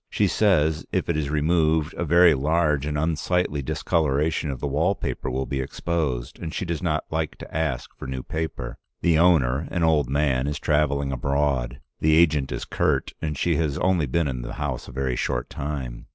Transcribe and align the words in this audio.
She 0.09 0.25
says 0.27 0.83
if 0.91 1.09
it 1.09 1.15
is 1.15 1.29
removed, 1.29 1.93
a 1.93 2.03
very 2.03 2.33
large 2.33 2.87
and 2.87 2.97
unsightly 2.97 3.61
discoloration 3.61 4.49
of 4.49 4.59
the 4.59 4.65
wall 4.65 4.95
paper 4.95 5.29
will 5.29 5.45
be 5.45 5.61
exposed, 5.61 6.39
and 6.39 6.51
she 6.51 6.65
does 6.65 6.81
not 6.81 7.05
like 7.11 7.35
to 7.35 7.55
ask 7.55 7.95
for 7.95 8.07
new 8.07 8.23
paper. 8.23 8.79
The 9.01 9.19
owner, 9.19 9.67
an 9.69 9.83
old 9.83 10.09
man, 10.09 10.47
is 10.47 10.57
traveling 10.57 11.11
abroad, 11.11 11.81
the 11.99 12.15
agent 12.17 12.51
is 12.51 12.65
curt, 12.65 13.11
and 13.21 13.37
she 13.37 13.57
has 13.57 13.77
only 13.77 14.07
been 14.07 14.27
in 14.27 14.41
the 14.41 14.53
house 14.53 14.87
a 14.87 14.91
very 14.91 15.15
short 15.15 15.51
time. 15.51 16.07